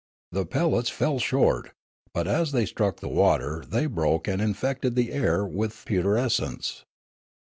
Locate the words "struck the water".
2.65-3.63